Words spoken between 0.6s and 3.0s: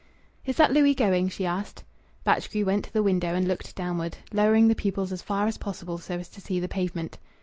Louis going?" she asked. Batchgrew went to